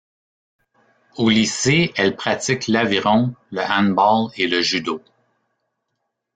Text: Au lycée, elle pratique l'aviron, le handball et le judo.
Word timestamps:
Au 1.17 1.29
lycée, 1.29 1.93
elle 1.95 2.15
pratique 2.15 2.65
l'aviron, 2.67 3.35
le 3.51 3.61
handball 3.61 4.31
et 4.35 4.47
le 4.47 4.59
judo. 4.63 4.99